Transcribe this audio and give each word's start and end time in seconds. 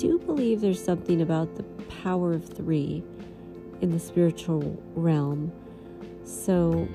do 0.00 0.18
believe 0.20 0.62
there's 0.62 0.82
something 0.82 1.20
about 1.20 1.56
the 1.56 1.62
power 2.02 2.32
of 2.32 2.48
three 2.48 3.04
in 3.82 3.90
the 3.90 3.98
spiritual 3.98 4.82
realm. 4.94 5.52
So 6.24 6.88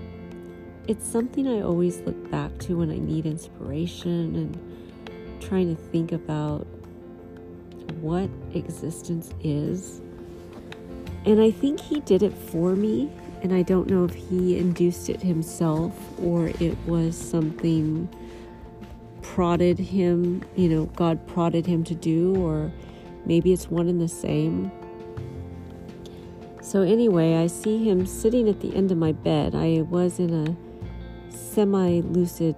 it's 0.87 1.05
something 1.05 1.47
I 1.47 1.61
always 1.61 1.99
look 1.99 2.31
back 2.31 2.57
to 2.61 2.79
when 2.79 2.89
I 2.89 2.97
need 2.97 3.27
inspiration 3.27 4.35
and 4.35 5.39
trying 5.39 5.75
to 5.75 5.79
think 5.91 6.13
about 6.13 6.65
what 8.01 8.27
existence 8.55 9.31
is. 9.43 10.01
And 11.25 11.39
I 11.39 11.51
think 11.51 11.79
he 11.79 11.99
did 11.99 12.23
it 12.23 12.33
for 12.33 12.75
me, 12.75 13.11
and 13.43 13.53
I 13.53 13.61
don't 13.61 13.87
know 13.87 14.05
if 14.05 14.15
he 14.15 14.57
induced 14.57 15.09
it 15.09 15.21
himself 15.21 15.93
or 16.19 16.47
it 16.59 16.75
was 16.87 17.15
something 17.15 18.09
prodded 19.21 19.77
him, 19.77 20.43
you 20.55 20.69
know, 20.69 20.85
God 20.95 21.27
prodded 21.27 21.67
him 21.67 21.83
to 21.83 21.93
do, 21.93 22.35
or 22.43 22.71
maybe 23.25 23.53
it's 23.53 23.69
one 23.69 23.87
and 23.87 23.99
the 23.99 24.07
same. 24.07 24.71
So, 26.61 26.81
anyway, 26.81 27.35
I 27.35 27.47
see 27.47 27.87
him 27.87 28.05
sitting 28.05 28.49
at 28.49 28.59
the 28.59 28.75
end 28.75 28.91
of 28.91 28.97
my 28.97 29.11
bed. 29.11 29.53
I 29.55 29.81
was 29.89 30.19
in 30.19 30.33
a 30.33 31.31
semi 31.31 32.01
lucid 32.01 32.55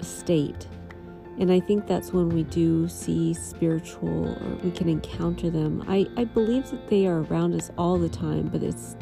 state. 0.00 0.66
And 1.38 1.50
I 1.50 1.58
think 1.58 1.86
that's 1.86 2.12
when 2.12 2.28
we 2.28 2.42
do 2.44 2.86
see 2.86 3.32
spiritual 3.32 4.28
or 4.28 4.56
we 4.62 4.70
can 4.70 4.88
encounter 4.88 5.48
them. 5.48 5.82
I, 5.88 6.06
I 6.16 6.24
believe 6.24 6.70
that 6.70 6.88
they 6.90 7.06
are 7.06 7.22
around 7.22 7.54
us 7.54 7.70
all 7.78 7.98
the 7.98 8.10
time, 8.10 8.48
but 8.48 8.62
it's 8.62 8.94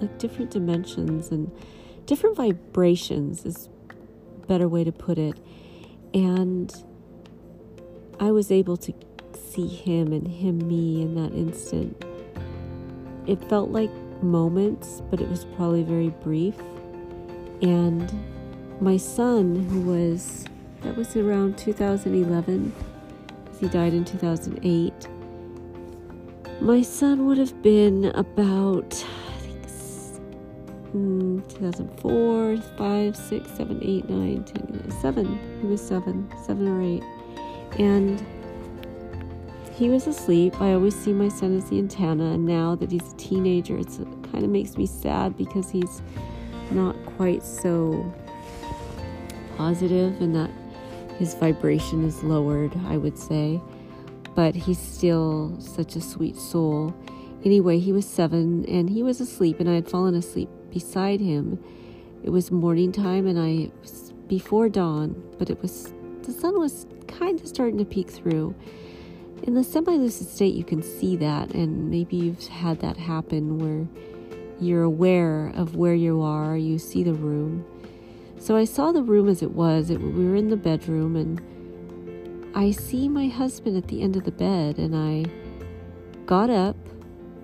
like 0.00 0.18
different 0.18 0.50
dimensions 0.50 1.30
and 1.30 1.50
different 2.04 2.36
vibrations 2.36 3.46
is 3.46 3.70
a 4.42 4.46
better 4.46 4.68
way 4.68 4.84
to 4.84 4.92
put 4.92 5.16
it. 5.16 5.38
And 6.12 6.70
I 8.20 8.32
was 8.32 8.50
able 8.50 8.76
to 8.78 8.92
see 9.52 9.66
him 9.66 10.12
and 10.12 10.26
him 10.26 10.66
me 10.66 11.02
in 11.02 11.14
that 11.14 11.32
instant. 11.36 12.04
It 13.26 13.42
felt 13.48 13.70
like 13.70 13.90
moments, 14.22 15.02
but 15.10 15.20
it 15.20 15.28
was 15.28 15.44
probably 15.56 15.82
very 15.82 16.08
brief. 16.08 16.54
And 17.60 18.12
my 18.80 18.96
son, 18.96 19.64
who 19.68 19.82
was, 19.82 20.46
that 20.80 20.96
was 20.96 21.14
around 21.16 21.58
2011, 21.58 22.72
he 23.60 23.68
died 23.68 23.92
in 23.92 24.04
2008. 24.04 24.92
My 26.60 26.82
son 26.82 27.26
would 27.26 27.38
have 27.38 27.62
been 27.62 28.06
about, 28.06 28.92
I 28.94 29.38
think, 29.40 29.66
mm, 30.94 31.48
2004, 31.54 32.56
5, 32.56 33.16
6, 33.16 33.50
7, 33.50 33.80
8, 33.82 34.08
9, 34.08 34.44
10, 34.44 34.66
11, 34.68 34.90
7. 35.00 35.58
He 35.60 35.66
was 35.66 35.80
7, 35.80 36.32
7 36.44 36.68
or 36.68 36.82
8. 36.82 37.02
And 37.78 38.24
he 39.72 39.88
was 39.88 40.06
asleep. 40.06 40.60
I 40.60 40.72
always 40.72 40.94
see 40.94 41.12
my 41.12 41.28
son 41.28 41.56
as 41.56 41.70
the 41.70 41.78
antenna, 41.78 42.32
and 42.32 42.44
now 42.44 42.74
that 42.76 42.90
he's 42.90 43.12
a 43.12 43.16
teenager, 43.16 43.78
it 43.78 43.88
kind 44.30 44.44
of 44.44 44.50
makes 44.50 44.76
me 44.76 44.86
sad 44.86 45.36
because 45.36 45.70
he's 45.70 46.02
not 46.70 46.94
quite 47.16 47.42
so 47.42 48.12
positive 49.56 50.20
and 50.20 50.34
that 50.34 50.50
his 51.18 51.34
vibration 51.34 52.04
is 52.04 52.22
lowered, 52.22 52.72
I 52.86 52.96
would 52.96 53.18
say. 53.18 53.60
But 54.34 54.54
he's 54.54 54.78
still 54.78 55.54
such 55.60 55.96
a 55.96 56.00
sweet 56.00 56.36
soul. 56.36 56.94
Anyway, 57.44 57.78
he 57.78 57.92
was 57.92 58.06
seven 58.06 58.64
and 58.66 58.88
he 58.88 59.02
was 59.02 59.20
asleep, 59.20 59.60
and 59.60 59.68
I 59.68 59.74
had 59.74 59.88
fallen 59.88 60.14
asleep 60.14 60.48
beside 60.70 61.20
him. 61.20 61.62
It 62.22 62.30
was 62.30 62.50
morning 62.50 62.92
time, 62.92 63.26
and 63.26 63.38
I 63.38 63.70
was 63.80 64.12
before 64.28 64.68
dawn, 64.68 65.22
but 65.38 65.50
it 65.50 65.60
was 65.60 65.92
the 66.22 66.32
sun 66.32 66.58
was 66.58 66.86
kind 67.08 67.40
of 67.40 67.48
starting 67.48 67.78
to 67.78 67.84
peek 67.84 68.10
through. 68.10 68.54
In 69.42 69.54
the 69.54 69.64
semi 69.64 69.96
lucid 69.96 70.28
state, 70.28 70.54
you 70.54 70.62
can 70.62 70.82
see 70.82 71.16
that, 71.16 71.52
and 71.52 71.90
maybe 71.90 72.16
you've 72.16 72.46
had 72.46 72.78
that 72.80 72.96
happen 72.96 73.58
where 73.58 73.88
you're 74.60 74.84
aware 74.84 75.52
of 75.56 75.74
where 75.74 75.94
you 75.94 76.22
are, 76.22 76.56
you 76.56 76.78
see 76.78 77.02
the 77.02 77.14
room. 77.14 77.64
So 78.38 78.56
I 78.56 78.64
saw 78.64 78.92
the 78.92 79.02
room 79.02 79.28
as 79.28 79.42
it 79.42 79.50
was. 79.50 79.90
It, 79.90 80.00
we 80.00 80.26
were 80.28 80.36
in 80.36 80.48
the 80.48 80.56
bedroom, 80.56 81.16
and 81.16 82.52
I 82.54 82.70
see 82.70 83.08
my 83.08 83.26
husband 83.26 83.76
at 83.76 83.88
the 83.88 84.02
end 84.02 84.16
of 84.16 84.24
the 84.24 84.30
bed, 84.30 84.78
and 84.78 84.94
I 84.94 85.24
got 86.26 86.48
up. 86.48 86.76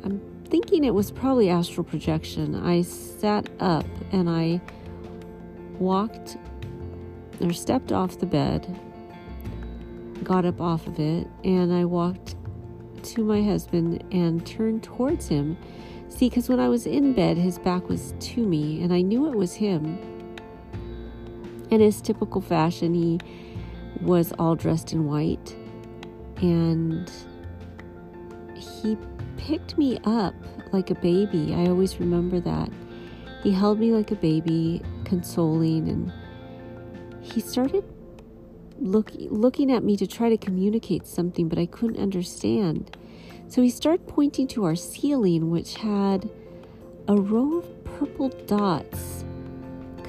I'm 0.05 0.21
thinking 0.45 0.85
it 0.85 0.95
was 0.95 1.11
probably 1.11 1.51
astral 1.51 1.85
projection. 1.85 2.55
I 2.55 2.83
sat 2.83 3.49
up 3.59 3.87
and 4.13 4.31
I 4.31 4.61
walked 5.79 6.37
or 7.41 7.53
stepped 7.53 7.93
off 7.93 8.19
the 8.19 8.27
bed, 8.27 8.79
got 10.25 10.45
up 10.45 10.61
off 10.61 10.87
of 10.87 10.99
it, 10.99 11.27
and 11.45 11.73
I 11.73 11.85
walked 11.85 12.37
to 13.03 13.25
my 13.25 13.43
husband 13.43 14.05
and 14.13 14.45
turned 14.47 14.83
towards 14.83 15.29
him 15.29 15.57
See, 16.09 16.29
because 16.29 16.49
when 16.49 16.59
I 16.59 16.69
was 16.69 16.87
in 16.87 17.13
bed, 17.13 17.37
his 17.37 17.59
back 17.59 17.89
was 17.89 18.15
to 18.19 18.45
me, 18.45 18.83
and 18.83 18.93
I 18.93 19.03
knew 19.03 19.29
it 19.29 19.37
was 19.37 19.55
him. 19.55 19.99
In 21.71 21.81
his 21.81 22.01
typical 22.01 22.41
fashion, 22.41 22.95
he 22.95 23.21
was 24.01 24.33
all 24.39 24.57
dressed 24.57 24.93
in 24.93 25.07
white, 25.07 25.55
and 26.39 27.11
he 28.57 28.97
picked 29.37 29.77
me 29.77 29.99
up 30.05 30.35
like 30.73 30.91
a 30.91 30.95
baby. 30.97 31.55
I 31.55 31.67
always 31.67 32.01
remember 32.01 32.41
that. 32.41 32.71
He 33.43 33.53
held 33.53 33.79
me 33.79 33.93
like 33.93 34.11
a 34.11 34.17
baby, 34.17 34.83
consoling, 35.05 35.89
and 35.89 36.13
he 37.21 37.41
started 37.41 37.85
look, 38.81 39.11
looking 39.15 39.71
at 39.73 39.83
me 39.83 39.97
to 39.97 40.07
try 40.07 40.29
to 40.29 40.37
communicate 40.37 41.07
something, 41.07 41.49
but 41.49 41.59
I 41.59 41.67
couldn't 41.67 42.01
understand. 42.01 42.97
So 43.49 43.63
he 43.63 43.71
started 43.71 44.07
pointing 44.07 44.47
to 44.49 44.65
our 44.65 44.77
ceiling, 44.77 45.51
which 45.51 45.77
had 45.77 46.29
a 47.07 47.17
row 47.17 47.59
of 47.59 47.85
purple 47.85 48.29
dots 48.47 49.25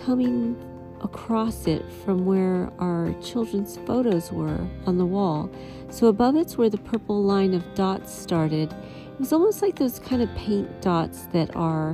coming 0.05 0.57
across 1.01 1.65
it 1.65 1.89
from 2.03 2.25
where 2.25 2.71
our 2.79 3.13
children's 3.21 3.77
photos 3.77 4.31
were 4.31 4.67
on 4.85 4.97
the 4.97 5.05
wall. 5.05 5.49
So 5.89 6.07
above 6.07 6.35
it's 6.35 6.57
where 6.57 6.69
the 6.69 6.77
purple 6.77 7.23
line 7.23 7.53
of 7.53 7.73
dots 7.73 8.13
started. 8.13 8.73
It 8.73 9.19
was 9.19 9.33
almost 9.33 9.61
like 9.61 9.75
those 9.75 9.99
kind 9.99 10.21
of 10.21 10.33
paint 10.35 10.81
dots 10.81 11.23
that 11.27 11.55
are 11.55 11.93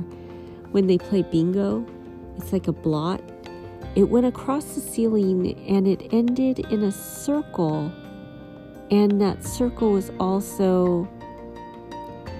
when 0.72 0.86
they 0.86 0.98
play 0.98 1.22
bingo. 1.22 1.86
It's 2.36 2.52
like 2.52 2.68
a 2.68 2.72
blot. 2.72 3.22
It 3.96 4.10
went 4.10 4.26
across 4.26 4.74
the 4.74 4.80
ceiling 4.80 5.58
and 5.66 5.88
it 5.88 6.12
ended 6.12 6.60
in 6.70 6.82
a 6.82 6.92
circle. 6.92 7.90
And 8.90 9.20
that 9.20 9.42
circle 9.42 9.92
was 9.92 10.12
also 10.20 11.08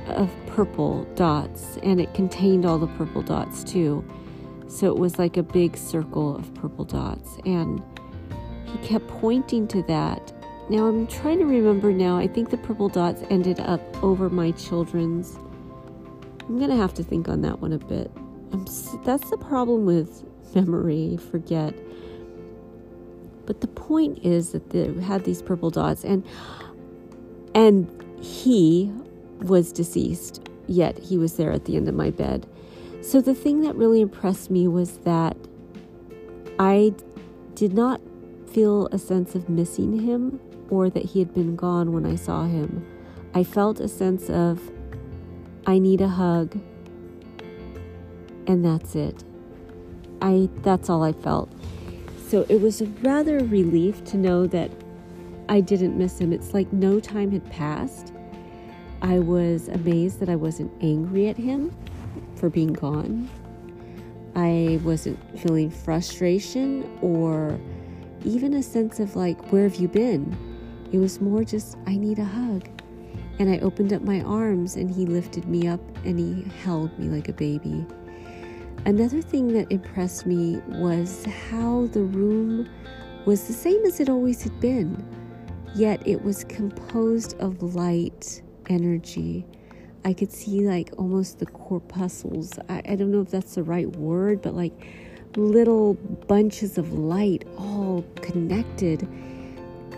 of 0.09 0.31
purple 0.47 1.05
dots, 1.15 1.79
and 1.83 2.01
it 2.01 2.13
contained 2.15 2.65
all 2.65 2.79
the 2.79 2.87
purple 2.87 3.23
dots 3.23 3.65
too. 3.65 4.05
So 4.69 4.87
it 4.87 4.99
was 4.99 5.19
like 5.19 5.37
a 5.37 5.43
big 5.43 5.77
circle 5.77 6.37
of 6.37 6.53
purple 6.55 6.85
dots, 6.85 7.39
and 7.45 7.83
he 8.67 8.79
kept 8.79 9.09
pointing 9.09 9.67
to 9.69 9.83
that. 9.85 10.33
Now 10.69 10.87
I'm 10.87 11.07
trying 11.07 11.39
to 11.39 11.47
remember 11.47 11.93
now. 11.93 12.17
I 12.17 12.29
think 12.29 12.51
the 12.51 12.59
purple 12.59 12.89
dots 12.89 13.23
ended 13.31 13.61
up 13.61 13.81
over 14.03 14.29
my 14.29 14.53
children's. 14.53 15.39
I'm 16.49 16.59
gonna 16.59 16.77
have 16.77 16.95
to 16.95 17.03
think 17.03 17.29
on 17.29 17.41
that 17.43 17.61
one 17.61 17.73
a 17.73 17.79
bit. 17.79 18.11
I'm, 18.53 18.65
that's 19.05 19.29
the 19.31 19.39
problem 19.39 19.85
with 19.85 20.25
memory, 20.55 21.19
forget. 21.31 21.75
But 23.47 23.61
the 23.61 23.69
point 23.69 24.25
is 24.25 24.53
that 24.53 24.71
they 24.71 24.93
had 25.03 25.25
these 25.25 25.43
purple 25.43 25.71
dots, 25.71 26.05
and 26.05 26.27
and 27.55 27.89
he 28.21 28.93
was 29.41 29.73
deceased, 29.73 30.49
yet 30.67 30.99
he 30.99 31.17
was 31.17 31.37
there 31.37 31.53
at 31.53 31.65
the 31.65 31.77
end 31.77 31.89
of 31.89 31.95
my 31.95 32.11
bed. 32.11 32.47
So 33.01 33.21
the 33.21 33.35
thing 33.35 33.61
that 33.63 33.77
really 33.77 34.01
impressed 34.01 34.51
me 34.51 34.67
was 34.67 34.99
that 34.99 35.37
I 36.59 36.93
did 37.55 37.73
not 37.73 38.01
feel 38.51 38.89
a 38.89 38.99
sense 38.99 39.35
of 39.35 39.49
missing 39.49 40.01
him 40.01 40.41
or 40.71 40.91
that 40.91 41.05
he 41.05 41.19
had 41.21 41.33
been 41.33 41.57
gone 41.57 41.93
when 41.93 42.05
I 42.05 42.17
saw 42.17 42.47
him. 42.47 42.85
I 43.35 43.45
felt 43.45 43.81
a 43.81 43.89
sense 43.89 44.29
of, 44.29 44.61
I 45.67 45.79
need 45.79 46.01
a 46.01 46.09
hug, 46.09 46.59
and 48.47 48.65
that's 48.65 48.95
it. 48.97 49.23
I 50.23 50.49
that's 50.63 50.89
all 50.89 51.03
I 51.03 51.13
felt. 51.13 51.51
So 52.29 52.45
it 52.49 52.61
was 52.61 52.81
a 52.81 52.87
rather 53.03 53.39
relief 53.39 54.05
to 54.05 54.17
know 54.17 54.47
that 54.49 54.71
I 55.49 55.61
didn't 55.61 55.97
miss 55.97 56.19
him. 56.19 56.33
It's 56.33 56.55
like 56.55 56.73
no 56.73 56.99
time 56.99 57.31
had 57.31 57.49
passed. 57.51 58.13
I 59.03 59.19
was 59.19 59.69
amazed 59.69 60.21
that 60.21 60.29
I 60.29 60.37
wasn't 60.37 60.73
angry 60.83 61.29
at 61.29 61.37
him 61.37 61.77
for 62.35 62.51
being 62.51 62.73
gone. 62.73 63.29
I 64.35 64.81
wasn't 64.83 65.19
feeling 65.41 65.71
frustration 65.71 66.99
or 67.01 67.59
even 68.25 68.55
a 68.55 68.63
sense 68.63 68.99
of 69.01 69.15
like, 69.17 69.53
where 69.53 69.63
have 69.63 69.77
you 69.77 69.89
been? 69.89 70.37
It 70.93 70.99
was 70.99 71.21
more 71.21 71.45
just, 71.45 71.77
I 71.87 71.97
need 71.97 72.19
a 72.19 72.25
hug. 72.25 72.69
And 73.39 73.51
I 73.51 73.59
opened 73.59 73.93
up 73.93 74.03
my 74.03 74.23
arms 74.23 74.77
and 74.77 74.91
he 74.91 75.07
lifted 75.07 75.47
me 75.47 75.69
up 75.69 75.81
and 76.05 76.19
he 76.19 76.51
held 76.63 76.99
me 76.99 77.09
like 77.09 77.29
a 77.29 77.33
baby. 77.33 77.87
Another 78.87 79.21
thing 79.21 79.49
that 79.55 79.71
impressed 79.73 80.27
me 80.27 80.59
was 80.69 81.27
how 81.51 81.89
the 81.93 82.03
room 82.03 82.69
was 83.27 83.47
the 83.49 83.53
same 83.53 83.85
as 83.85 84.01
it 84.01 84.09
always 84.09 84.43
had 84.43 84.59
been. 84.61 85.05
yet 85.75 86.07
it 86.07 86.23
was 86.23 86.45
composed 86.45 87.39
of 87.41 87.63
light 87.63 88.43
energy. 88.69 89.47
I 90.05 90.13
could 90.15 90.33
see 90.33 90.61
like 90.67 90.91
almost 90.99 91.39
the 91.39 91.47
corpuscles. 91.47 92.59
I, 92.69 92.83
I 92.89 92.97
don't 92.97 93.11
know 93.13 93.21
if 93.21 93.31
that's 93.31 93.57
the 93.57 93.63
right 93.63 93.89
word, 93.97 94.43
but 94.43 94.55
like 94.55 94.73
little 95.37 95.95
bunches 96.29 96.79
of 96.79 96.93
light 96.95 97.47
all 97.59 98.05
connected, 98.23 99.07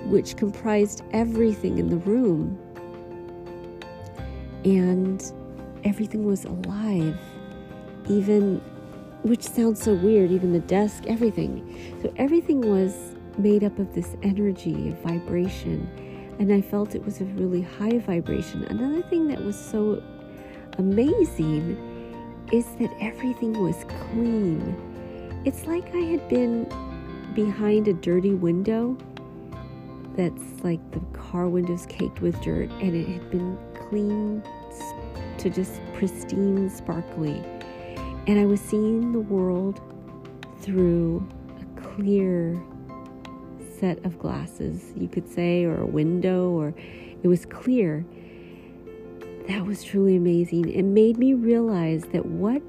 which 0.06 0.36
comprised 0.36 1.02
everything 1.12 1.78
in 1.78 1.90
the 1.90 1.98
room. 1.98 2.58
And 4.64 5.22
everything 5.84 6.24
was 6.26 6.44
alive, 6.44 7.18
even, 8.08 8.60
which 9.22 9.42
sounds 9.42 9.82
so 9.82 9.94
weird, 9.94 10.30
even 10.30 10.52
the 10.52 10.60
desk, 10.60 11.04
everything. 11.06 11.98
So 12.02 12.12
everything 12.16 12.60
was 12.60 13.16
made 13.36 13.64
up 13.64 13.78
of 13.78 13.94
this 13.94 14.16
energy 14.22 14.90
of 14.90 14.98
vibration. 15.00 15.88
And 16.38 16.52
I 16.52 16.60
felt 16.60 16.94
it 16.94 17.04
was 17.04 17.20
a 17.20 17.24
really 17.24 17.62
high 17.62 17.98
vibration. 17.98 18.64
Another 18.64 19.02
thing 19.02 19.26
that 19.28 19.42
was 19.42 19.58
so 19.58 20.02
amazing 20.78 21.76
is 22.52 22.66
that 22.76 22.90
everything 23.00 23.52
was 23.62 23.84
clean. 23.88 25.40
It's 25.44 25.66
like 25.66 25.94
I 25.94 25.98
had 25.98 26.28
been 26.28 26.64
behind 27.34 27.88
a 27.88 27.92
dirty 27.92 28.34
window 28.34 28.96
that's 30.16 30.64
like 30.64 30.80
the 30.90 31.00
car 31.12 31.48
windows 31.48 31.86
caked 31.86 32.20
with 32.20 32.40
dirt 32.42 32.70
and 32.80 32.94
it 32.94 33.06
had 33.06 33.30
been 33.30 33.56
clean 33.88 34.42
to 35.38 35.50
just 35.50 35.80
pristine, 35.94 36.68
sparkly. 36.68 37.42
And 38.28 38.38
I 38.38 38.44
was 38.44 38.60
seeing 38.60 39.12
the 39.12 39.20
world 39.20 39.80
through 40.60 41.26
a 41.62 41.80
clear 41.80 42.60
set 43.80 44.04
of 44.04 44.18
glasses, 44.18 44.92
you 44.94 45.08
could 45.08 45.26
say, 45.32 45.64
or 45.64 45.80
a 45.80 45.86
window, 45.86 46.50
or 46.50 46.74
it 47.22 47.26
was 47.26 47.46
clear. 47.46 48.04
That 49.48 49.64
was 49.64 49.82
truly 49.82 50.14
amazing. 50.14 50.68
It 50.68 50.82
made 50.82 51.16
me 51.16 51.32
realize 51.32 52.02
that 52.12 52.26
what 52.26 52.60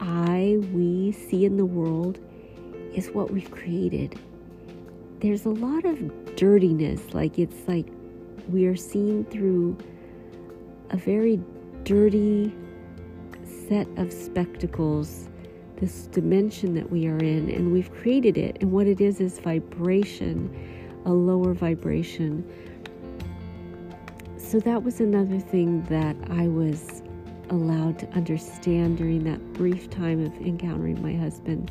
I, 0.00 0.58
we 0.72 1.10
see 1.10 1.44
in 1.44 1.56
the 1.56 1.66
world 1.66 2.20
is 2.94 3.08
what 3.08 3.32
we've 3.32 3.50
created. 3.50 4.20
There's 5.18 5.46
a 5.46 5.50
lot 5.50 5.84
of 5.84 6.36
dirtiness, 6.36 7.12
like 7.12 7.40
it's 7.40 7.66
like 7.66 7.88
we 8.48 8.66
are 8.66 8.76
seen 8.76 9.24
through 9.24 9.76
a 10.90 10.96
very 10.96 11.40
dirty 11.82 12.52
set 13.68 13.88
of 13.96 14.12
spectacles, 14.12 15.28
this 15.76 16.06
dimension 16.06 16.74
that 16.74 16.90
we 16.90 17.06
are 17.06 17.18
in, 17.18 17.50
and 17.50 17.72
we've 17.72 17.92
created 17.92 18.38
it. 18.38 18.58
And 18.60 18.72
what 18.72 18.86
it 18.86 19.00
is 19.00 19.20
is 19.20 19.38
vibration, 19.38 20.50
a 21.04 21.12
lower 21.12 21.54
vibration. 21.54 22.44
So 24.38 24.60
that 24.60 24.82
was 24.82 25.00
another 25.00 25.38
thing 25.38 25.82
that 25.84 26.16
I 26.30 26.48
was 26.48 27.02
allowed 27.50 27.98
to 27.98 28.08
understand 28.10 28.98
during 28.98 29.24
that 29.24 29.52
brief 29.52 29.88
time 29.90 30.24
of 30.24 30.32
encountering 30.40 31.00
my 31.02 31.14
husband. 31.14 31.70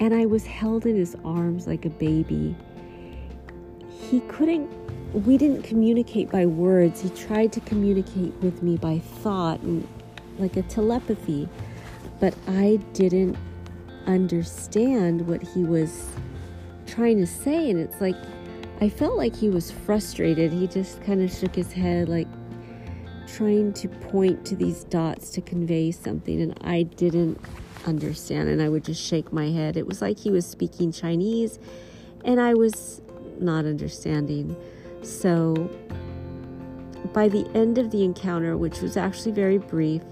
And 0.00 0.14
I 0.14 0.26
was 0.26 0.44
held 0.44 0.86
in 0.86 0.96
his 0.96 1.16
arms 1.24 1.66
like 1.66 1.84
a 1.84 1.90
baby. 1.90 2.56
He 3.88 4.20
couldn't, 4.20 4.70
we 5.24 5.38
didn't 5.38 5.62
communicate 5.62 6.30
by 6.30 6.46
words. 6.46 7.00
He 7.00 7.10
tried 7.10 7.52
to 7.52 7.60
communicate 7.60 8.34
with 8.42 8.62
me 8.62 8.76
by 8.76 8.98
thought 8.98 9.60
and 9.60 9.86
like 10.38 10.56
a 10.56 10.62
telepathy, 10.62 11.48
but 12.20 12.34
I 12.46 12.78
didn't 12.92 13.36
understand 14.06 15.26
what 15.26 15.42
he 15.42 15.64
was 15.64 16.08
trying 16.86 17.18
to 17.18 17.26
say. 17.26 17.70
And 17.70 17.80
it's 17.80 18.00
like, 18.00 18.16
I 18.80 18.88
felt 18.88 19.16
like 19.16 19.34
he 19.34 19.48
was 19.48 19.70
frustrated. 19.70 20.52
He 20.52 20.66
just 20.66 21.02
kind 21.02 21.22
of 21.22 21.32
shook 21.32 21.54
his 21.54 21.72
head, 21.72 22.08
like, 22.08 22.28
trying 23.26 23.72
to 23.72 23.88
point 23.88 24.44
to 24.46 24.54
these 24.56 24.84
dots 24.84 25.30
to 25.30 25.40
convey 25.40 25.90
something, 25.90 26.40
and 26.40 26.58
I 26.62 26.82
didn't 26.84 27.40
understand, 27.86 28.48
and 28.48 28.62
I 28.62 28.68
would 28.68 28.84
just 28.84 29.02
shake 29.02 29.32
my 29.32 29.50
head. 29.50 29.76
It 29.76 29.86
was 29.86 30.00
like 30.00 30.18
he 30.18 30.30
was 30.30 30.46
speaking 30.46 30.92
Chinese, 30.92 31.58
and 32.24 32.40
I 32.40 32.54
was 32.54 33.00
not 33.40 33.64
understanding. 33.64 34.56
So, 35.02 35.70
by 37.12 37.28
the 37.28 37.48
end 37.54 37.78
of 37.78 37.90
the 37.90 38.04
encounter, 38.04 38.56
which 38.56 38.80
was 38.80 38.96
actually 38.96 39.32
very 39.32 39.58
brief, 39.58 40.02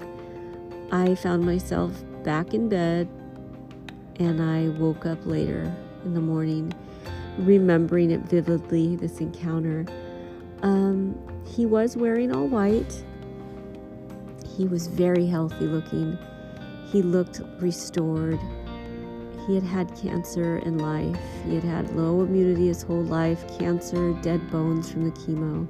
I 0.93 1.15
found 1.15 1.47
myself 1.47 1.91
back 2.23 2.53
in 2.53 2.69
bed, 2.69 3.09
and 4.21 4.43
I 4.43 4.69
woke 4.79 5.07
up 5.07 5.25
later 5.25 5.75
in 6.05 6.13
the 6.13 6.21
morning, 6.21 6.71
remembering 7.39 8.11
it 8.11 8.21
vividly 8.21 8.97
this 8.97 9.19
encounter. 9.19 9.87
Um, 10.63 11.19
he 11.47 11.65
was 11.65 11.97
wearing 11.97 12.31
all 12.31 12.47
white. 12.47 13.03
He 14.55 14.67
was 14.67 14.87
very 14.87 15.27
healthy 15.27 15.65
looking. 15.65 16.19
He 16.91 17.01
looked 17.01 17.41
restored. 17.59 18.39
He 19.47 19.55
had 19.55 19.65
had 19.65 19.97
cancer 19.97 20.59
in 20.59 20.77
life. 20.77 21.19
He 21.47 21.55
had 21.55 21.65
had 21.65 21.97
low 21.97 22.21
immunity 22.21 22.67
his 22.67 22.83
whole 22.83 23.03
life, 23.03 23.43
cancer, 23.59 24.13
dead 24.21 24.51
bones 24.51 24.93
from 24.93 25.07
the 25.07 25.11
chemo. 25.13 25.67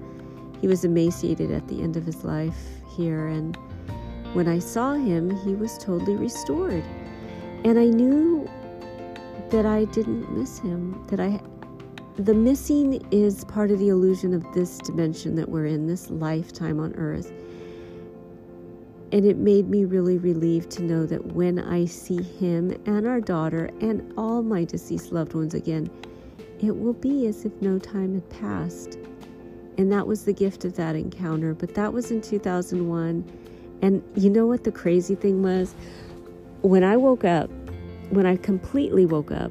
He 0.60 0.66
was 0.66 0.84
emaciated 0.84 1.52
at 1.52 1.68
the 1.68 1.80
end 1.80 1.96
of 1.96 2.04
his 2.04 2.24
life 2.24 2.58
here, 2.96 3.28
and 3.28 3.56
when 4.32 4.48
I 4.48 4.58
saw 4.58 4.94
him, 4.94 5.30
he 5.44 5.54
was 5.54 5.78
totally 5.78 6.16
restored. 6.16 6.84
And 7.64 7.78
I 7.78 7.86
knew 7.86 8.48
that 9.50 9.66
I 9.66 9.84
didn't 9.84 10.36
miss 10.36 10.58
him, 10.58 11.04
that 11.08 11.20
I 11.20 11.40
the 12.16 12.34
missing 12.34 13.06
is 13.10 13.44
part 13.44 13.70
of 13.70 13.78
the 13.78 13.88
illusion 13.88 14.34
of 14.34 14.44
this 14.52 14.76
dimension 14.78 15.34
that 15.36 15.48
we're 15.48 15.64
in, 15.64 15.86
this 15.86 16.10
lifetime 16.10 16.78
on 16.78 16.94
earth. 16.96 17.32
And 19.12 19.24
it 19.24 19.38
made 19.38 19.70
me 19.70 19.86
really 19.86 20.18
relieved 20.18 20.70
to 20.72 20.82
know 20.82 21.06
that 21.06 21.24
when 21.32 21.58
I 21.58 21.86
see 21.86 22.22
him 22.22 22.70
and 22.84 23.06
our 23.06 23.20
daughter 23.20 23.70
and 23.80 24.12
all 24.18 24.42
my 24.42 24.64
deceased 24.64 25.10
loved 25.10 25.32
ones 25.32 25.54
again, 25.54 25.90
it 26.60 26.76
will 26.76 26.92
be 26.92 27.26
as 27.26 27.46
if 27.46 27.52
no 27.62 27.78
time 27.78 28.14
had 28.14 28.28
passed. 28.28 28.98
And 29.78 29.90
that 29.90 30.06
was 30.06 30.26
the 30.26 30.34
gift 30.34 30.66
of 30.66 30.76
that 30.76 30.94
encounter. 30.94 31.54
But 31.54 31.74
that 31.74 31.94
was 31.94 32.10
in 32.10 32.20
2001. 32.20 33.41
And 33.82 34.02
you 34.14 34.30
know 34.30 34.46
what 34.46 34.64
the 34.64 34.72
crazy 34.72 35.14
thing 35.14 35.42
was? 35.42 35.74
When 36.62 36.84
I 36.84 36.96
woke 36.96 37.24
up, 37.24 37.50
when 38.10 38.24
I 38.24 38.36
completely 38.36 39.04
woke 39.04 39.32
up, 39.32 39.50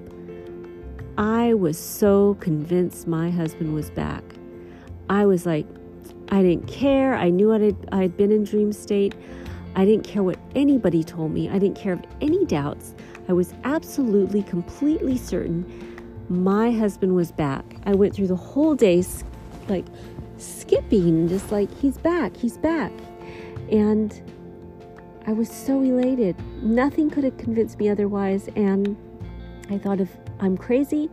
I 1.17 1.53
was 1.53 1.77
so 1.77 2.35
convinced 2.39 3.07
my 3.07 3.29
husband 3.29 3.73
was 3.73 3.89
back. 3.91 4.23
I 5.09 5.25
was 5.25 5.45
like, 5.45 5.67
I 6.29 6.41
didn't 6.41 6.67
care. 6.67 7.15
I 7.15 7.29
knew 7.29 7.53
I'd, 7.53 7.75
I'd 7.93 8.15
been 8.15 8.31
in 8.31 8.45
dream 8.45 8.71
state. 8.71 9.13
I 9.75 9.83
didn't 9.83 10.05
care 10.05 10.23
what 10.23 10.39
anybody 10.55 11.03
told 11.03 11.31
me. 11.31 11.49
I 11.49 11.59
didn't 11.59 11.77
care 11.77 11.93
of 11.93 12.01
any 12.21 12.45
doubts. 12.45 12.95
I 13.27 13.33
was 13.33 13.53
absolutely, 13.65 14.43
completely 14.43 15.17
certain 15.17 15.65
my 16.31 16.71
husband 16.71 17.13
was 17.13 17.31
back. 17.31 17.65
I 17.85 17.93
went 17.93 18.15
through 18.15 18.27
the 18.27 18.37
whole 18.37 18.73
day, 18.73 19.03
like 19.67 19.85
skipping, 20.37 21.27
just 21.27 21.51
like, 21.51 21.69
he's 21.79 21.97
back, 21.97 22.35
he's 22.37 22.57
back. 22.57 22.91
And 23.71 24.21
I 25.25 25.33
was 25.33 25.49
so 25.49 25.81
elated. 25.81 26.35
Nothing 26.61 27.09
could 27.09 27.23
have 27.23 27.37
convinced 27.37 27.79
me 27.79 27.89
otherwise. 27.89 28.49
And 28.55 28.97
I 29.69 29.77
thought, 29.77 30.01
if 30.01 30.09
I'm 30.39 30.57
crazy, 30.57 31.09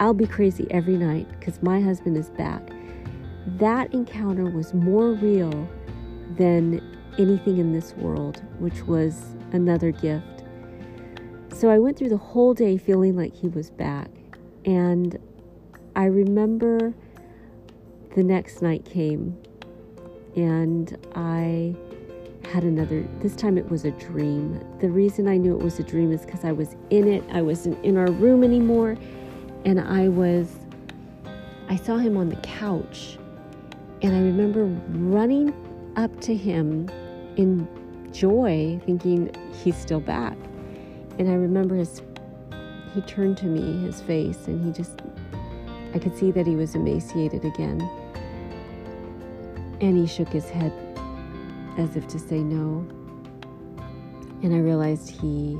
I'll 0.00 0.14
be 0.14 0.26
crazy 0.26 0.66
every 0.70 0.96
night 0.96 1.28
because 1.38 1.62
my 1.62 1.80
husband 1.80 2.16
is 2.16 2.30
back. 2.30 2.62
That 3.58 3.92
encounter 3.92 4.44
was 4.50 4.72
more 4.72 5.12
real 5.12 5.68
than 6.36 6.80
anything 7.18 7.58
in 7.58 7.72
this 7.72 7.94
world, 7.94 8.42
which 8.58 8.82
was 8.86 9.36
another 9.52 9.90
gift. 9.90 10.44
So 11.52 11.68
I 11.68 11.78
went 11.78 11.98
through 11.98 12.08
the 12.08 12.16
whole 12.16 12.54
day 12.54 12.78
feeling 12.78 13.16
like 13.16 13.34
he 13.34 13.48
was 13.48 13.70
back. 13.70 14.08
And 14.64 15.18
I 15.94 16.06
remember 16.06 16.94
the 18.14 18.22
next 18.22 18.62
night 18.62 18.84
came 18.84 19.36
and 20.36 20.96
I 21.14 21.74
had 22.50 22.64
another 22.64 23.06
this 23.20 23.36
time 23.36 23.56
it 23.56 23.70
was 23.70 23.84
a 23.84 23.92
dream 23.92 24.60
the 24.80 24.88
reason 24.88 25.28
i 25.28 25.36
knew 25.36 25.56
it 25.56 25.62
was 25.62 25.78
a 25.78 25.82
dream 25.82 26.10
is 26.10 26.26
because 26.26 26.44
i 26.44 26.50
was 26.50 26.74
in 26.90 27.06
it 27.06 27.22
i 27.32 27.40
wasn't 27.40 27.82
in 27.84 27.96
our 27.96 28.10
room 28.10 28.42
anymore 28.42 28.96
and 29.64 29.80
i 29.80 30.08
was 30.08 30.56
i 31.68 31.76
saw 31.76 31.96
him 31.96 32.16
on 32.16 32.28
the 32.28 32.36
couch 32.36 33.16
and 34.02 34.12
i 34.12 34.18
remember 34.18 34.64
running 35.08 35.54
up 35.96 36.20
to 36.20 36.34
him 36.34 36.88
in 37.36 37.66
joy, 38.12 38.80
thinking 38.86 39.34
he's 39.62 39.76
still 39.76 40.00
back. 40.00 40.36
And 41.18 41.28
I 41.30 41.34
remember 41.34 41.76
his, 41.76 42.02
he 42.94 43.00
turned 43.02 43.36
to 43.38 43.46
me, 43.46 43.84
his 43.84 44.00
face, 44.00 44.46
and 44.46 44.64
he 44.64 44.72
just, 44.72 45.00
I 45.94 45.98
could 45.98 46.16
see 46.16 46.30
that 46.30 46.46
he 46.46 46.56
was 46.56 46.74
emaciated 46.74 47.44
again. 47.44 47.80
And 49.82 49.98
he 49.98 50.06
shook 50.06 50.28
his 50.28 50.48
head 50.48 50.72
as 51.76 51.96
if 51.96 52.06
to 52.08 52.18
say 52.18 52.38
no. 52.38 52.86
And 54.42 54.54
I 54.54 54.58
realized 54.58 55.10
he 55.10 55.58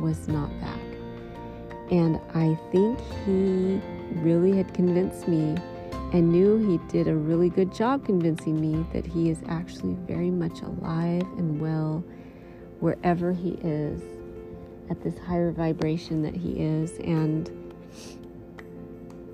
was 0.00 0.26
not 0.26 0.48
back. 0.60 0.80
And 1.90 2.18
I 2.34 2.58
think 2.72 2.98
he 3.24 3.80
really 4.20 4.56
had 4.56 4.72
convinced 4.72 5.28
me 5.28 5.54
and 6.12 6.30
knew 6.30 6.58
he 6.58 6.78
did 6.90 7.08
a 7.08 7.14
really 7.14 7.50
good 7.50 7.74
job 7.74 8.04
convincing 8.04 8.60
me 8.60 8.86
that 8.92 9.06
he 9.06 9.30
is 9.30 9.42
actually 9.48 9.94
very 10.06 10.30
much 10.30 10.60
alive 10.62 11.22
and 11.38 11.60
well 11.60 12.04
wherever 12.80 13.32
he 13.32 13.50
is 13.62 14.02
at 14.90 15.02
this 15.02 15.18
higher 15.18 15.52
vibration 15.52 16.22
that 16.22 16.34
he 16.34 16.52
is 16.52 16.98
and 16.98 17.50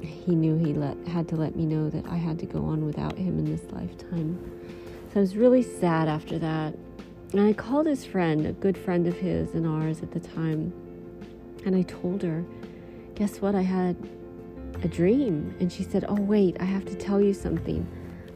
he 0.01 0.35
knew 0.35 0.57
he 0.57 0.73
let, 0.75 0.97
had 1.09 1.29
to 1.29 1.37
let 1.37 1.57
me 1.57 1.65
know 1.65 1.91
that 1.91 2.07
I 2.07 2.17
had 2.17 2.39
to 2.41 2.47
go 2.47 2.65
on 2.65 2.85
without 2.85 3.17
him 3.17 3.39
in 3.39 3.45
this 3.45 3.71
lifetime. 3.73 4.39
So 5.13 5.21
I 5.21 5.21
was 5.21 5.37
really 5.37 5.63
sad 5.63 6.09
after 6.09 6.39
that. 6.39 6.75
And 7.33 7.41
I 7.41 7.53
called 7.53 7.87
his 7.87 8.05
friend, 8.05 8.47
a 8.47 8.53
good 8.53 8.77
friend 8.77 9.07
of 9.07 9.17
his 9.19 9.55
and 9.55 9.67
ours 9.67 10.03
at 10.03 10.13
the 10.13 10.21
time, 10.21 10.73
and 11.67 11.77
I 11.77 11.83
told 11.83 12.23
her, 12.23 12.45
Guess 13.15 13.41
what? 13.41 13.55
I 13.55 13.63
had 13.63 13.97
a 14.83 14.89
dream. 14.89 15.55
And 15.61 15.73
she 15.73 15.83
said, 15.83 16.05
Oh, 16.09 16.21
wait, 16.21 16.57
I 16.61 16.65
have 16.65 16.85
to 16.87 16.95
tell 16.95 17.21
you 17.21 17.35
something 17.35 17.87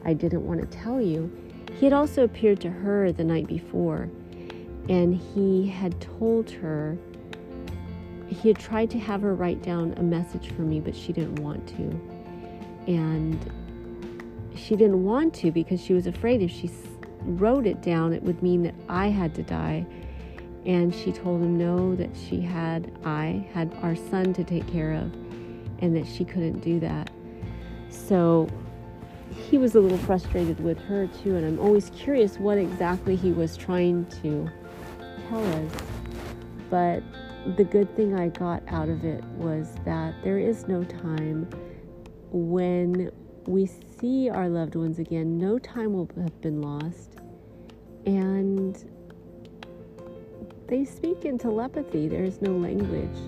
I 0.04 0.12
didn't 0.12 0.47
want 0.47 0.61
to 0.61 0.66
tell 0.66 1.00
you. 1.00 1.31
He 1.78 1.87
had 1.87 1.92
also 1.92 2.25
appeared 2.25 2.61
to 2.62 2.71
her 2.71 3.12
the 3.12 3.25
night 3.25 3.47
before, 3.47 4.11
and 4.88 5.14
he 5.14 5.69
had 5.69 6.00
told 6.00 6.50
her, 6.50 6.99
he 8.32 8.48
had 8.48 8.58
tried 8.58 8.90
to 8.90 8.98
have 8.98 9.22
her 9.22 9.34
write 9.34 9.62
down 9.62 9.94
a 9.96 10.02
message 10.02 10.48
for 10.52 10.62
me, 10.62 10.80
but 10.80 10.96
she 10.96 11.12
didn't 11.12 11.36
want 11.36 11.66
to. 11.68 11.82
And 12.86 13.38
she 14.54 14.76
didn't 14.76 15.04
want 15.04 15.34
to 15.34 15.50
because 15.50 15.80
she 15.80 15.92
was 15.92 16.06
afraid 16.06 16.42
if 16.42 16.50
she 16.50 16.70
wrote 17.20 17.66
it 17.66 17.82
down, 17.82 18.12
it 18.12 18.22
would 18.22 18.42
mean 18.42 18.62
that 18.62 18.74
I 18.88 19.08
had 19.08 19.34
to 19.36 19.42
die. 19.42 19.86
And 20.64 20.94
she 20.94 21.12
told 21.12 21.42
him 21.42 21.58
no, 21.58 21.94
that 21.96 22.10
she 22.16 22.40
had, 22.40 22.92
I 23.04 23.48
had 23.52 23.76
our 23.82 23.96
son 23.96 24.32
to 24.34 24.44
take 24.44 24.66
care 24.66 24.92
of 24.92 25.12
and 25.80 25.96
that 25.96 26.06
she 26.06 26.24
couldn't 26.24 26.60
do 26.60 26.78
that. 26.80 27.10
So 27.90 28.48
he 29.48 29.58
was 29.58 29.74
a 29.74 29.80
little 29.80 29.98
frustrated 29.98 30.60
with 30.60 30.78
her 30.84 31.08
too, 31.22 31.36
and 31.36 31.44
I'm 31.44 31.58
always 31.58 31.90
curious 31.90 32.38
what 32.38 32.58
exactly 32.58 33.16
he 33.16 33.32
was 33.32 33.56
trying 33.56 34.06
to 34.22 34.48
tell 35.28 35.44
us. 35.44 35.72
But 36.70 37.02
the 37.56 37.64
good 37.64 37.94
thing 37.96 38.14
I 38.14 38.28
got 38.28 38.62
out 38.68 38.88
of 38.88 39.04
it 39.04 39.25
was 39.37 39.75
that 39.84 40.14
there 40.22 40.38
is 40.38 40.68
no 40.68 40.84
time 40.84 41.49
when 42.30 43.11
we 43.46 43.66
see 43.66 44.30
our 44.30 44.49
loved 44.49 44.76
ones 44.76 44.99
again, 44.99 45.38
no 45.38 45.58
time 45.58 45.92
will 45.92 46.08
have 46.16 46.40
been 46.40 46.62
lost. 46.62 47.16
And 48.06 48.76
they 50.68 50.84
speak 50.84 51.25
in 51.25 51.37
telepathy, 51.37 52.08
there 52.08 52.25
is 52.25 52.40
no 52.40 52.52
language. 52.52 53.18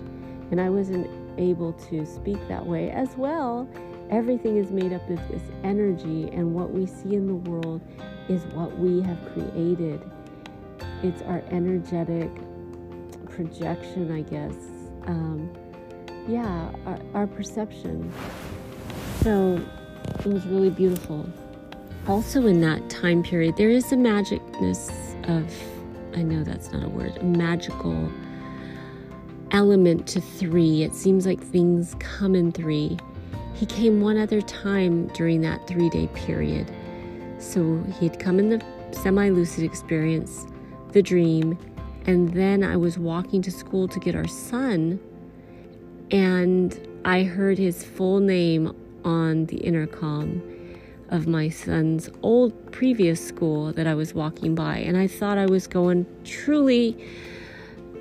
And 0.51 0.61
I 0.61 0.69
wasn't 0.69 1.09
able 1.37 1.73
to 1.73 2.05
speak 2.05 2.37
that 2.47 2.65
way 2.65 2.91
as 2.91 3.17
well. 3.17 3.69
Everything 4.09 4.57
is 4.57 4.71
made 4.71 4.93
up 4.93 5.09
of 5.09 5.19
this 5.27 5.41
energy, 5.63 6.29
and 6.31 6.53
what 6.53 6.71
we 6.71 6.85
see 6.85 7.15
in 7.15 7.27
the 7.27 7.49
world 7.49 7.81
is 8.29 8.43
what 8.53 8.77
we 8.77 9.01
have 9.01 9.17
created. 9.33 9.99
It's 11.03 11.21
our 11.23 11.43
energetic 11.51 12.31
projection, 13.25 14.11
I 14.11 14.21
guess. 14.21 14.55
Um, 15.07 15.51
yeah, 16.27 16.71
our, 16.85 16.99
our 17.13 17.27
perception. 17.27 18.11
So 19.21 19.59
it 20.19 20.25
was 20.25 20.45
really 20.47 20.69
beautiful. 20.69 21.27
Also, 22.07 22.45
in 22.45 22.61
that 22.61 22.87
time 22.89 23.23
period, 23.23 23.57
there 23.57 23.69
is 23.69 23.91
a 23.91 23.95
magicness 23.95 24.91
of, 25.27 25.51
I 26.17 26.21
know 26.21 26.43
that's 26.43 26.71
not 26.71 26.83
a 26.83 26.89
word, 26.89 27.17
a 27.17 27.23
magical 27.23 28.11
element 29.51 30.07
to 30.07 30.21
three. 30.21 30.83
It 30.83 30.93
seems 30.93 31.25
like 31.25 31.41
things 31.41 31.95
come 31.99 32.35
in 32.35 32.51
three. 32.51 32.97
He 33.53 33.65
came 33.65 34.01
one 34.01 34.17
other 34.17 34.41
time 34.41 35.07
during 35.07 35.41
that 35.41 35.65
three 35.67 35.89
day 35.89 36.07
period. 36.13 36.71
So 37.39 37.83
he'd 37.99 38.19
come 38.19 38.39
in 38.39 38.49
the 38.49 38.63
semi 38.91 39.29
lucid 39.29 39.63
experience, 39.63 40.45
the 40.91 41.01
dream, 41.01 41.57
and 42.05 42.33
then 42.33 42.63
I 42.63 42.77
was 42.77 42.97
walking 42.97 43.41
to 43.43 43.51
school 43.51 43.87
to 43.87 43.99
get 43.99 44.15
our 44.15 44.27
son, 44.27 44.99
and 46.11 46.87
I 47.05 47.23
heard 47.23 47.57
his 47.57 47.83
full 47.83 48.19
name 48.19 48.75
on 49.03 49.45
the 49.45 49.57
intercom 49.57 50.41
of 51.09 51.27
my 51.27 51.49
son's 51.49 52.09
old 52.23 52.71
previous 52.71 53.25
school 53.25 53.71
that 53.73 53.87
I 53.87 53.93
was 53.93 54.13
walking 54.13 54.55
by. 54.55 54.77
And 54.77 54.97
I 54.97 55.07
thought 55.07 55.37
I 55.37 55.45
was 55.45 55.67
going 55.67 56.05
truly 56.23 56.97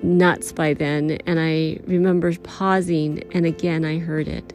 nuts 0.02 0.52
by 0.52 0.74
then. 0.74 1.18
And 1.26 1.38
I 1.38 1.78
remember 1.86 2.34
pausing, 2.38 3.22
and 3.32 3.46
again 3.46 3.84
I 3.84 3.98
heard 3.98 4.28
it 4.28 4.52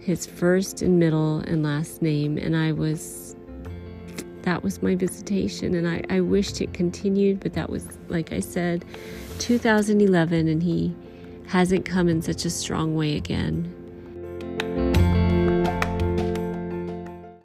his 0.00 0.24
first 0.24 0.80
and 0.80 0.98
middle 0.98 1.40
and 1.40 1.62
last 1.62 2.00
name. 2.00 2.38
And 2.38 2.56
I 2.56 2.72
was, 2.72 3.36
that 4.48 4.62
was 4.64 4.82
my 4.82 4.94
visitation 4.94 5.74
and 5.74 5.86
I, 5.86 6.02
I 6.08 6.20
wished 6.20 6.60
it 6.60 6.72
continued 6.72 7.40
but 7.40 7.52
that 7.52 7.68
was 7.68 7.86
like 8.08 8.32
i 8.32 8.40
said 8.40 8.84
2011 9.38 10.48
and 10.48 10.62
he 10.62 10.94
hasn't 11.48 11.86
come 11.86 12.08
in 12.08 12.20
such 12.20 12.44
a 12.44 12.50
strong 12.50 12.94
way 12.94 13.16
again. 13.16 13.74